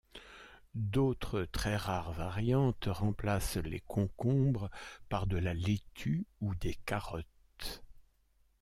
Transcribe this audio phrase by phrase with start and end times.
[0.73, 4.71] D'autres très rares variantes remplacent les concombres
[5.09, 7.83] par de la laitue ou des carottes.